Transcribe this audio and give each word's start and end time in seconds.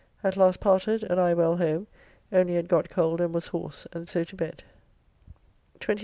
At 0.23 0.35
last 0.35 0.59
parted, 0.59 1.03
and 1.03 1.19
I 1.21 1.35
well 1.35 1.57
home, 1.57 1.85
only 2.31 2.55
had 2.55 2.67
got 2.67 2.89
cold 2.89 3.21
and 3.21 3.31
was 3.35 3.45
hoarse 3.45 3.85
and 3.93 4.07
so 4.09 4.23
to 4.23 4.35
bed. 4.35 4.63
27th. 5.79 5.99